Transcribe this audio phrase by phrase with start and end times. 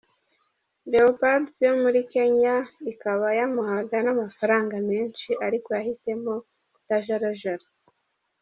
[0.91, 2.55] Leopards yo muri Kenya
[2.91, 6.33] ikaba yamuhaga n’amafaranga menshi ariko yahisemo
[6.73, 7.65] kutajarajara.